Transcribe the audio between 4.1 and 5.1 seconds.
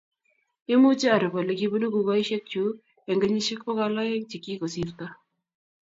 chekikosirto